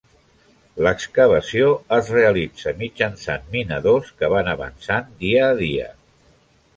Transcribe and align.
L'excavació 0.85 1.67
es 1.97 2.07
realitza 2.15 2.73
mitjançant 2.79 3.45
minadors 3.57 4.09
que 4.23 4.31
van 4.35 4.49
avançant 4.55 5.13
dia 5.21 5.45
a 5.51 5.55
dia. 5.61 5.91